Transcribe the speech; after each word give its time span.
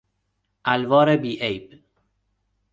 الوار 0.73 1.17
بی 1.17 1.31
عیب 1.41 1.79